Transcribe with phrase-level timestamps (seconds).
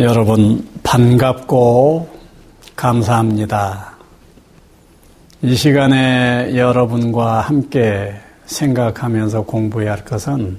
[0.00, 2.08] 여러분 반갑고
[2.74, 3.92] 감사합니다.
[5.42, 8.14] 이 시간에 여러분과 함께
[8.46, 10.58] 생각하면서 공부해야 할 것은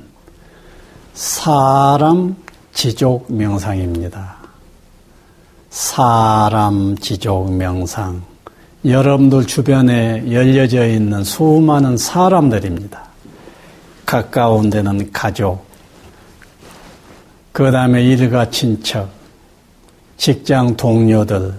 [1.15, 2.35] 사람
[2.71, 4.35] 지족 명상입니다.
[5.71, 8.21] 사람 지족 명상.
[8.85, 13.05] 여러분들 주변에 열려져 있는 수많은 사람들입니다.
[14.05, 15.65] 가까운 데는 가족,
[17.51, 19.20] 그 다음에 일가 친척,
[20.21, 21.51] 직장 동료들,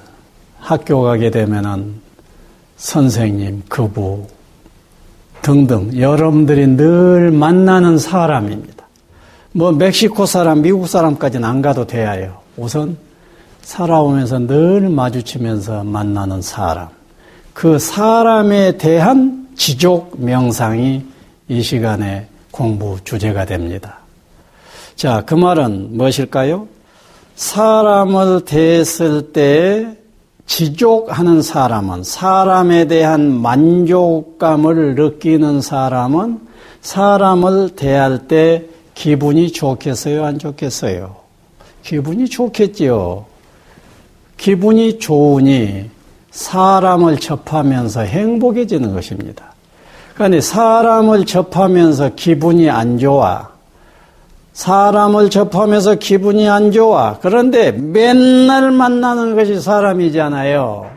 [0.61, 1.95] 학교 가게 되면은
[2.77, 4.29] 선생님, 그부
[5.43, 8.87] 등등 여러분들이 늘 만나는 사람입니다.
[9.51, 12.39] 뭐 멕시코 사람, 미국 사람까지는 안 가도 돼요.
[12.57, 12.97] 우선
[13.63, 16.87] 살아오면서 늘 마주치면서 만나는 사람.
[17.53, 21.05] 그 사람에 대한 지족 명상이
[21.49, 23.99] 이 시간에 공부 주제가 됩니다.
[24.95, 26.69] 자, 그 말은 무엇일까요?
[27.35, 29.97] 사람을 대했을 때
[30.47, 36.41] 지족하는 사람은 사람에 대한 만족감을 느끼는 사람은
[36.83, 41.17] 사람을 대할 때 기분이 좋겠어요, 안 좋겠어요?
[41.83, 43.25] 기분이 좋겠지요.
[44.37, 45.89] 기분이 좋으니
[46.33, 49.55] 사람을 접하면서 행복해지는 것입니다.
[50.15, 53.52] 그런데 사람을 접하면서 기분이 안 좋아.
[54.53, 57.19] 사람을 접하면서 기분이 안 좋아.
[57.21, 60.91] 그런데 맨날 만나는 것이 사람이잖아요.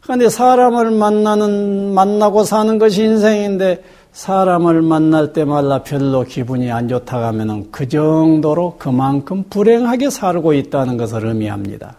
[0.00, 7.68] 그런데 사람을 만나는, 만나고 사는 것이 인생인데 사람을 만날 때마다 별로 기분이 안 좋다고 하면
[7.72, 11.96] 그 정도로 그만큼 불행하게 살고 있다는 것을 의미합니다.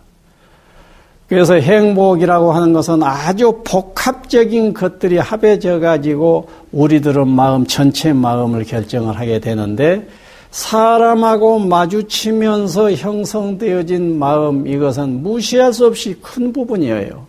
[1.27, 9.39] 그래서 행복이라고 하는 것은 아주 복합적인 것들이 합해져 가지고 우리들은 마음 전체 마음을 결정을 하게
[9.39, 10.07] 되는데
[10.55, 17.27] 사람하고 마주치면서 형성되어진 마음, 이것은 무시할 수 없이 큰 부분이에요.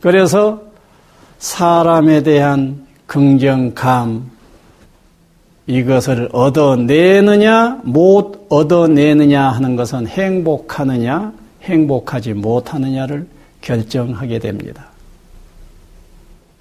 [0.00, 0.62] 그래서
[1.40, 4.30] 사람에 대한 긍정감,
[5.66, 11.32] 이것을 얻어내느냐, 못 얻어내느냐 하는 것은 행복하느냐,
[11.62, 13.26] 행복하지 못하느냐를
[13.60, 14.86] 결정하게 됩니다.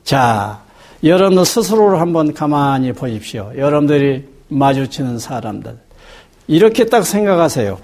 [0.04, 0.64] 자,
[1.04, 3.52] 여러분 스스로를 한번 가만히 보십시오.
[3.56, 5.78] 여러분들이 마주치는 사람들.
[6.48, 7.80] 이렇게 딱 생각하세요.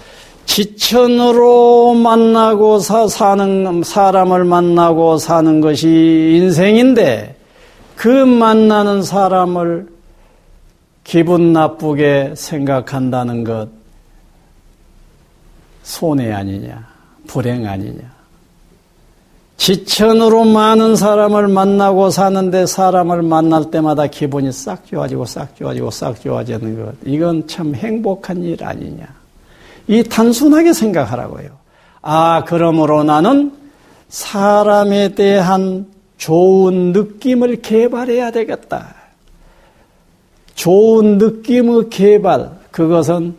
[0.45, 7.37] 지천으로 만나고 사, 사는, 사람을 만나고 사는 것이 인생인데,
[7.95, 9.89] 그 만나는 사람을
[11.03, 13.69] 기분 나쁘게 생각한다는 것,
[15.83, 16.87] 손해 아니냐,
[17.27, 18.18] 불행 아니냐.
[19.59, 26.83] 지천으로 많은 사람을 만나고 사는데 사람을 만날 때마다 기분이 싹 좋아지고 싹 좋아지고 싹 좋아지는
[26.83, 26.93] 것.
[27.05, 29.05] 이건 참 행복한 일 아니냐.
[29.87, 31.49] 이 단순하게 생각하라고요.
[32.01, 33.51] 아, 그러므로 나는
[34.07, 35.87] 사람에 대한
[36.17, 38.95] 좋은 느낌을 개발해야 되겠다.
[40.55, 43.35] 좋은 느낌의 개발, 그것은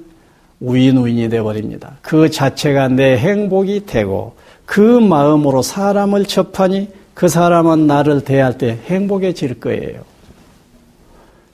[0.61, 1.97] 우인우인이 되어버립니다.
[2.03, 4.35] 그 자체가 내 행복이 되고
[4.71, 10.03] 그 마음으로 사람을 접하니 그 사람은 나를 대할 때 행복해질 거예요.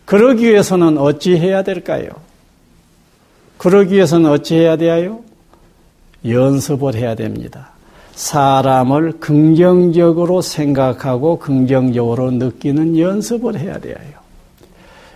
[0.05, 2.11] 그러기 위해서는 어찌 해야 될까요?
[3.57, 5.21] 그러기 위해서는 어찌 해야 돼요?
[6.29, 7.71] 연습을 해야 됩니다.
[8.15, 13.97] 사람을 긍정적으로 생각하고 긍정적으로 느끼는 연습을 해야 돼요.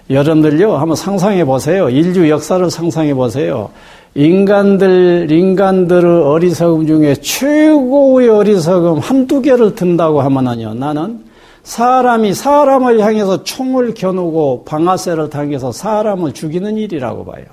[0.09, 1.91] 여러분들요, 한번 상상해 보세요.
[1.91, 3.71] 인류 역사를 상상해 보세요.
[4.15, 11.25] 인간들, 인간들의 어리석음 중에 최고의 어리석음 한두 개를 든다고 하면은요, 나는
[11.63, 17.45] 사람이 사람을 향해서 총을 겨누고 방아쇠를 당겨서 사람을 죽이는 일이라고 봐요.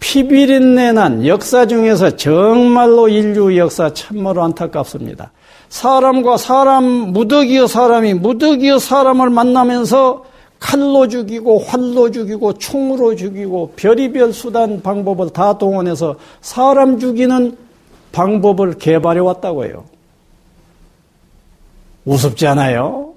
[0.00, 5.32] 피비린내 난 역사 중에서 정말로 인류 역사 참으로 안타깝습니다.
[5.68, 10.24] 사람과 사람, 무더기의 사람이 무더기의 사람을 만나면서
[10.58, 17.56] 칼로 죽이고 활로 죽이고 총으로 죽이고 별의별 수단 방법을 다 동원해서 사람 죽이는
[18.12, 19.84] 방법을 개발해 왔다고 해요.
[22.04, 23.14] 우습지 않아요?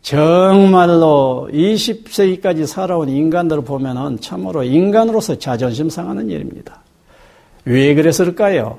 [0.00, 6.82] 정말로 20세기까지 살아온 인간들을 보면은 참으로 인간으로서 자존심 상하는 일입니다.
[7.64, 8.78] 왜 그랬을까요?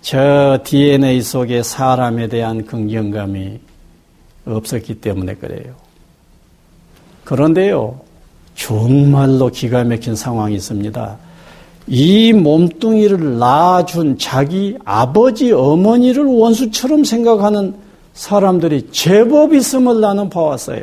[0.00, 3.60] 저 DNA 속에 사람에 대한 긍정감이
[4.46, 5.83] 없었기 때문에 그래요.
[7.24, 8.00] 그런데요,
[8.54, 11.16] 정말로 기가 막힌 상황이 있습니다.
[11.86, 17.74] 이 몸뚱이를 낳아준 자기 아버지, 어머니를 원수처럼 생각하는
[18.14, 20.82] 사람들이 제법 있음을 나는 봐왔어요.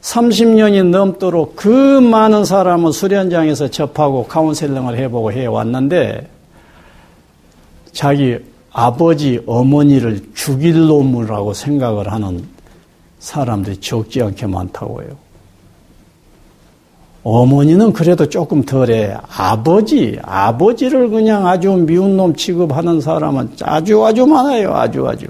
[0.00, 6.28] 30년이 넘도록 그 많은 사람을 수련장에서 접하고 카운셀링을 해보고 해왔는데,
[7.92, 8.38] 자기
[8.72, 12.44] 아버지, 어머니를 죽일 놈이라고 생각을 하는
[13.18, 15.29] 사람들이 적지 않게 많다고요.
[17.22, 19.14] 어머니는 그래도 조금 덜해.
[19.28, 24.74] 아버지, 아버지를 그냥 아주 미운 놈 취급하는 사람은 아주 아주 많아요.
[24.74, 25.26] 아주 아주.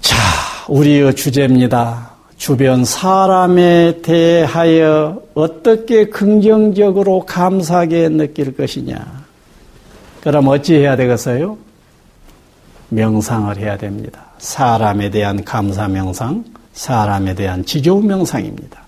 [0.00, 0.16] 자,
[0.68, 2.10] 우리의 주제입니다.
[2.36, 9.24] 주변 사람에 대하여 어떻게 긍정적으로 감사하게 느낄 것이냐.
[10.20, 11.56] 그럼 어찌 해야 되겠어요?
[12.88, 14.26] 명상을 해야 됩니다.
[14.38, 18.83] 사람에 대한 감사 명상, 사람에 대한 지조 명상입니다.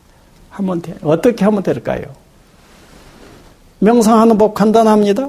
[0.57, 0.95] 하면 돼.
[1.03, 2.03] 어떻게 하면 될까요?
[3.79, 5.29] 명상하는 법 간단합니다.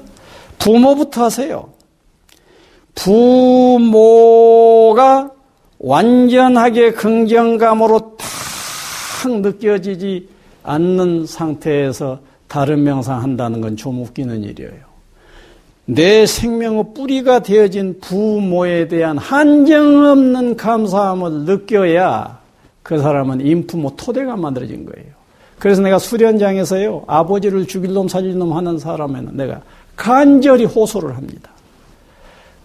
[0.57, 1.69] 부모부터 하세요.
[3.97, 5.31] 부모가
[5.79, 8.27] 완전하게 긍정감으로 탁
[9.41, 10.29] 느껴지지
[10.63, 14.88] 않는 상태에서 다른 명상 한다는 건 좀 웃기는 일이에요.
[15.85, 22.39] 내 생명의 뿌리가 되어진 부모에 대한 한정 없는 감사함을 느껴야
[22.83, 25.16] 그 사람은 인부모 토대가 만들어진 거예요.
[25.59, 29.62] 그래서 내가 수련장에서요, 아버지를 죽일 놈 살릴 놈 하는 사람에는 내가
[29.95, 31.50] 간절히 호소를 합니다.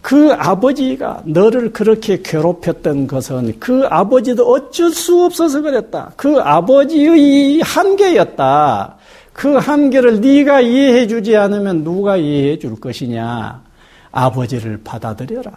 [0.03, 6.13] 그 아버지가 너를 그렇게 괴롭혔던 것은 그 아버지도 어쩔 수 없어서 그랬다.
[6.17, 8.97] 그 아버지의 한계였다.
[9.33, 13.63] 그 한계를 네가 이해해 주지 않으면 누가 이해해 줄 것이냐?
[14.11, 15.51] 아버지를 받아들여라.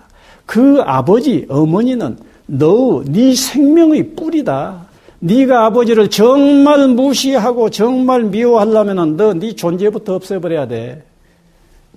[0.46, 4.85] 그 아버지, 어머니는 너, 네 생명의 뿌리다.
[5.20, 11.04] 네가 아버지를 정말 무시하고 정말 미워하려면 너 네 존재부터 없애버려야 돼.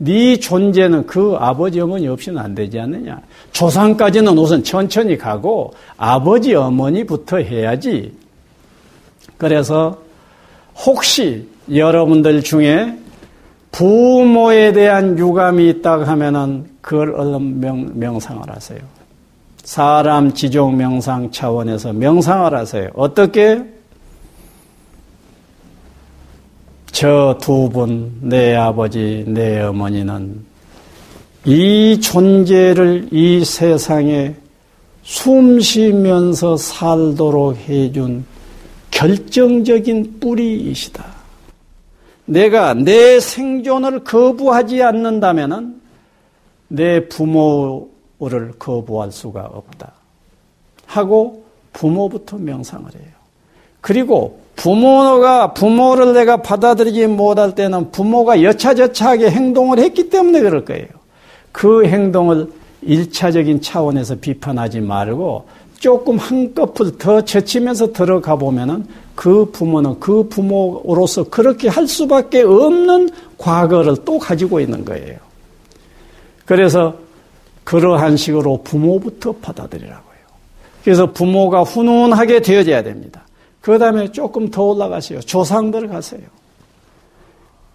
[0.00, 3.20] 네 존재는 그 아버지 어머니 없이는 안 되지 않느냐.
[3.52, 8.14] 조상까지는 우선 천천히 가고 아버지 어머니부터 해야지.
[9.36, 9.98] 그래서
[10.86, 12.96] 혹시 여러분들 중에
[13.72, 18.78] 부모에 대한 유감이 있다고 하면은 그걸 얼른 명, 명상을 하세요.
[19.68, 22.88] 사람 지종 명상 차원에서 명상을 하세요.
[22.94, 23.62] 어떻게?
[26.90, 30.42] 저 두 분, 내 아버지, 내 어머니는
[31.44, 34.34] 이 존재를 이 세상에
[35.02, 38.24] 숨 쉬면서 살도록 해준
[38.90, 41.04] 결정적인 뿌리이시다.
[42.24, 45.78] 내가 내 생존을 거부하지 않는다면
[46.68, 49.92] 내 부모 를 거부할 수가 없다.
[50.86, 53.18] 하고 부모부터 명상을 해요.
[53.80, 60.88] 그리고 부모가 부모를 내가 받아들이지 못할 때는 부모가 여차저차하게 행동을 했기 때문에 그럴 거예요.
[61.52, 62.50] 그 행동을
[62.82, 65.46] 일차적인 차원에서 비판하지 말고
[65.78, 68.84] 조금 한꺼풀 더 젖히면서 들어가 보면은
[69.14, 75.18] 그 부모는 그 부모로서 그렇게 할 수밖에 없는 과거를 또 가지고 있는 거예요.
[76.44, 76.96] 그래서
[77.68, 80.18] 그러한 식으로 부모부터 받아들이라고요.
[80.82, 83.26] 그래서 부모가 훈훈하게 되어져야 됩니다.
[83.60, 85.20] 그 다음에 조금 더 올라가세요.
[85.20, 86.22] 조상들 가세요.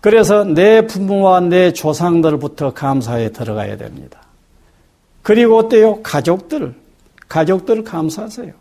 [0.02, 4.24] 그래서 내 부모와 내 조상들부터 감사에 들어가야 됩니다.
[5.22, 6.02] 그리고 어때요?
[6.02, 6.74] 가족들.
[7.30, 8.52] 가족들을 감사하세요.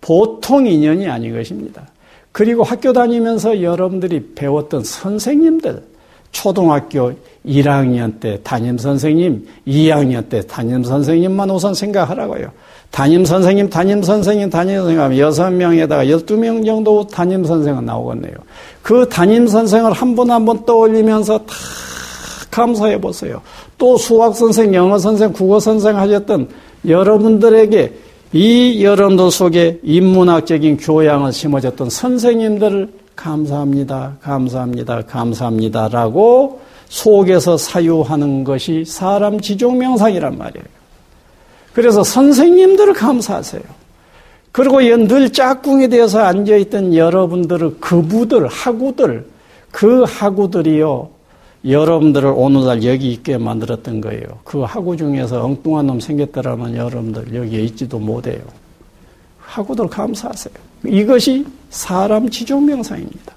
[0.00, 1.86] 보통 인연이 아닌 것입니다.
[2.32, 5.84] 그리고 학교 다니면서 여러분들이 배웠던 선생님들,
[6.32, 7.12] 초등학교
[7.46, 12.48] 1학년 때 담임 선생님, 2학년 때 담임 선생님만 우선 생각하라고요.
[12.90, 18.34] 담임 선생님, 담임 선생님, 담임 선생님 하면 6명에다가 12명 정도 담임 선생은 나오겠네요.
[18.82, 21.54] 그 담임 선생을 한 분 한 분 떠올리면서 다
[22.50, 23.40] 감사해 보세요.
[23.78, 26.48] 또 수학 선생, 영어 선생, 국어 선생 하셨던
[26.86, 27.94] 여러분들에게
[28.34, 40.36] 이 여러분들 속에 인문학적인 교양을 심어줬던 선생님들을 감사합니다, 감사합니다, 감사합니다라고 속에서 사유하는 것이 사람 지종명상이란
[40.36, 40.64] 말이에요.
[41.72, 43.62] 그래서 선생님들을 감사하세요.
[44.52, 49.26] 그리고 늘 짝꿍에 대해서 앉아있던 여러분들의 그부들, 하구들,
[49.70, 51.08] 그 하구들이요,
[51.66, 54.40] 여러분들을 오늘날 여기 있게 만들었던 거예요.
[54.44, 58.42] 그 하구 중에서 엉뚱한 놈 생겼더라면 여러분들 여기에 있지도 못해요.
[59.38, 60.71] 하구들 감사하세요.
[60.86, 63.34] 이것이 사람 지종명상입니다.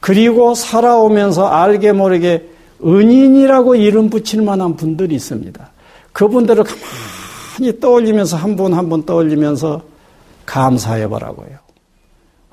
[0.00, 2.48] 그리고 살아오면서 알게 모르게
[2.84, 5.70] 은인이라고 이름 붙일 만한 분들이 있습니다.
[6.12, 9.82] 그분들을 가만히 떠올리면서 한분 한분 떠올리면서
[10.46, 11.58] 감사해 보라고요.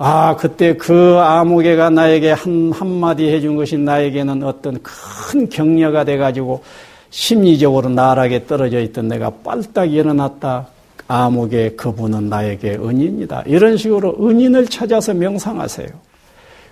[0.00, 6.62] 아, 그때 그 아무개가 나에게 한, 한마디 해준 것이 나에게는 어떤 큰 격려가 돼가지고
[7.10, 10.68] 심리적으로 나락에 떨어져 있던 내가 빨딱 일어났다.
[11.08, 13.44] 아무개 그분은 나에게 은인이다.
[13.46, 15.88] 이런 식으로 은인을 찾아서 명상하세요.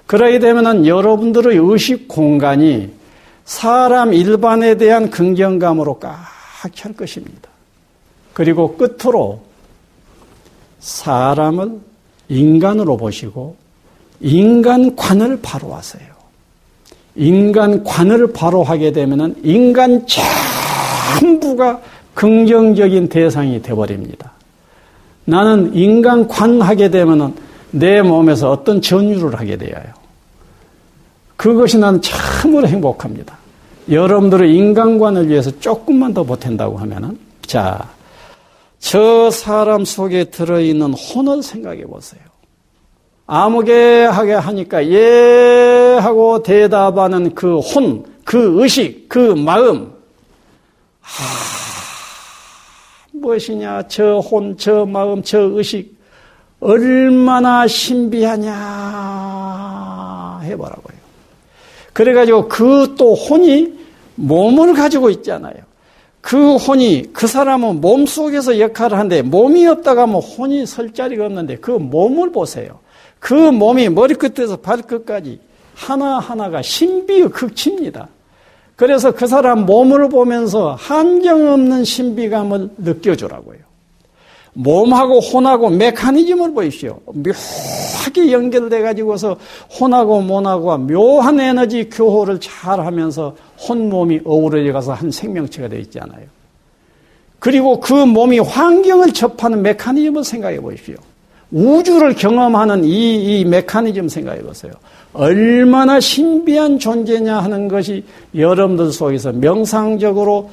[0.06, 2.90] 그러게 되면은 여러분들의 의식 공간이
[3.44, 7.48] 사람 일반에 대한 긍정감으로 꽉찰 것입니다.
[8.34, 9.40] 그리고 끝으로
[10.80, 11.80] 사람을
[12.28, 13.56] 인간으로 보시고
[14.20, 16.06] 인간관을 바로 하세요.
[17.14, 20.06] 인간관을 바로 하게 되면 인간
[21.20, 21.80] 전부가
[22.16, 24.32] 긍정적인 대상이 되어버립니다.
[25.26, 27.36] 나는 인간관하게 되면
[27.70, 29.84] 내 몸에서 어떤 전율을 하게 되어요.
[31.36, 33.36] 그것이 난 참으로 행복합니다.
[33.90, 37.86] 여러분들의 인간관을 위해서 조금만 더 보탠다고 하면은, 자,
[38.78, 42.22] 저 사람 속에 들어있는 혼을 생각해 보세요.
[43.26, 49.92] 아무개 하게 하니까 예 하고 대답하는 그 혼, 그 의식, 그 마음.
[51.02, 51.65] 아,
[53.20, 53.88] 무엇이냐?
[53.88, 55.96] 저 혼, 저 마음, 저 의식.
[56.60, 58.52] 얼마나 신비하냐
[60.42, 60.96] 해보라고요.
[61.92, 63.72] 그래가지고 그 또 혼이
[64.16, 65.54] 몸을 가지고 있잖아요.
[66.20, 71.58] 그 혼이 그 사람은 몸 속에서 역할을 하는데 몸이 없다가 하면 혼이 설 자리가 없는데
[71.58, 72.80] 그 몸을 보세요.
[73.18, 75.40] 그 몸이 머리끝에서 발끝까지
[75.74, 78.08] 하나하나가 신비의 극치입니다.
[78.76, 83.58] 그래서 그 사람 몸을 보면서 한정 없는 신비감을 느껴주라고요.
[84.52, 87.00] 몸하고 혼하고 메커니즘을 보십시오.
[87.06, 89.36] 묘하게 연결돼 가지고서
[89.78, 93.34] 혼하고 몸하고 묘한 에너지 교호를 잘 하면서
[93.68, 96.26] 혼몸이 어우러져 가서 한 생명체가 되어 있잖아요.
[97.38, 100.96] 그리고 그 몸이 환경을 접하는 메커니즘을 생각해 보십시오.
[101.50, 104.72] 우주를 경험하는 이, 이 메커니즘 생각해 보세요.
[105.12, 110.50] 얼마나 신비한 존재냐 하는 것이 여러분들 속에서 명상적으로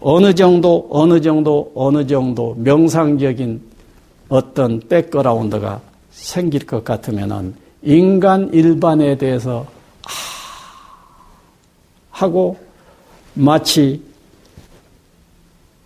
[0.00, 3.60] 어느 정도, 어느 정도, 어느 정도 명상적인
[4.28, 5.80] 어떤 백그라운드가
[6.10, 9.66] 생길 것 같으면은 인간 일반에 대해서
[10.04, 10.10] 아,
[12.10, 12.56] 하고
[13.34, 14.02] 마치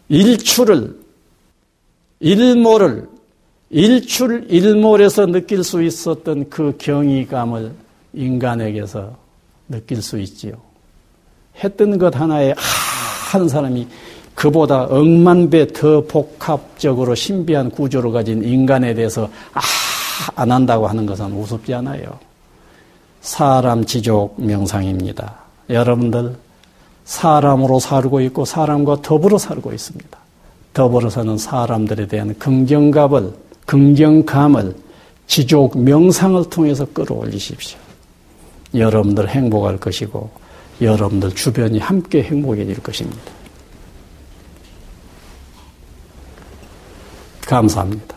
[0.09, 0.99] 일출을
[2.21, 3.12] 일모를
[3.72, 7.72] 일출 일몰에서 느낄 수 있었던 그 경이감을
[8.12, 9.16] 인간에게서
[9.68, 10.52] 느낄 수 있지요.
[11.64, 12.56] 했던 것 하나에 아
[13.32, 13.88] 하는 사람이
[14.34, 19.60] 그보다 억만 배 더 복합적으로 신비한 구조를 가진 인간에 대해서 아,
[20.34, 22.18] 안 한다고 하는 것은 우습지 않아요.
[23.22, 25.34] 사람 지족 명상입니다.
[25.70, 26.36] 여러분들,
[27.04, 30.18] 사람으로 살고 있고 사람과 더불어 살고 있습니다.
[30.74, 33.32] 더불어 사는 사람들에 대한 긍정감을,
[33.66, 34.75] 긍정감을
[35.26, 37.78] 지족 명상을 통해서 끌어올리십시오.
[38.75, 40.31] 여러분들 행복할 것이고,
[40.81, 43.21] 여러분들 주변이 함께 행복해질 것입니다.
[47.47, 48.12] 감사합니다.